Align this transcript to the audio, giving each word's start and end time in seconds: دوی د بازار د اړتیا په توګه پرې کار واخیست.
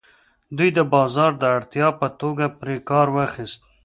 دوی 0.57 0.69
د 0.77 0.79
بازار 0.93 1.31
د 1.37 1.43
اړتیا 1.57 1.87
په 1.99 2.07
توګه 2.19 2.45
پرې 2.59 2.75
کار 2.89 3.07
واخیست. 3.15 3.61